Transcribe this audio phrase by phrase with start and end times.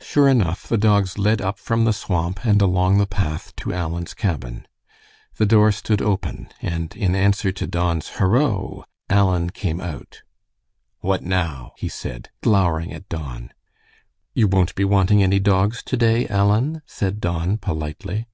[0.00, 4.12] Sure enough, the dogs led up from the swamp and along the path to Alan's
[4.12, 4.66] cabin.
[5.36, 10.22] The door stood open, and in answer to Don's "Horo!" Alan came out.
[10.98, 13.52] "What now?" he said, glowering at Don.
[14.34, 18.26] "You won't be wanting any dogs to day, Alan?" said Don, politely.